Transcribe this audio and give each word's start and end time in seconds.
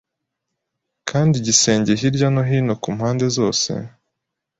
Kandi 1.09 1.33
igisenge 1.37 1.91
hirya 1.99 2.27
no 2.33 2.41
hino 2.49 2.73
Ku 2.81 2.89
mpande 2.97 3.25
zose 3.37 3.71